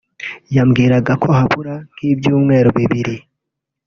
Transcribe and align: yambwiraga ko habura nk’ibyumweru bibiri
yambwiraga 0.55 1.13
ko 1.23 1.29
habura 1.37 1.75
nk’ibyumweru 1.93 2.69
bibiri 2.77 3.15